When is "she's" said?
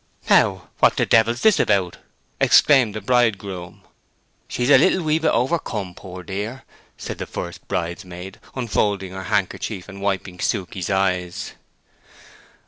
4.47-4.71